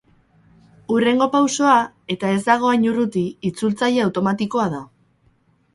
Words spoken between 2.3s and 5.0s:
ez dago hain urruti, itzultzaile automatikoa da.